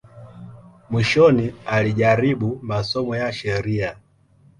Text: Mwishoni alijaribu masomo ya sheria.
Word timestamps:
Mwishoni 0.89 1.53
alijaribu 1.65 2.59
masomo 2.63 3.15
ya 3.15 3.33
sheria. 3.33 3.97